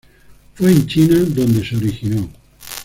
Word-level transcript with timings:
Fue 0.55 0.71
en 0.71 0.87
China, 0.87 1.19
donde 1.27 1.63
se 1.63 1.77
originó. 1.77 2.27